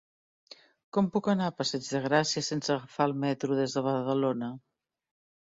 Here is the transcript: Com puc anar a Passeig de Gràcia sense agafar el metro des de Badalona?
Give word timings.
Com 0.95 1.09
puc 1.15 1.29
anar 1.33 1.49
a 1.49 1.53
Passeig 1.59 1.89
de 1.89 2.01
Gràcia 2.07 2.43
sense 2.49 2.73
agafar 2.77 3.07
el 3.11 3.15
metro 3.27 3.61
des 3.61 3.77
de 3.79 3.85
Badalona? 3.91 4.53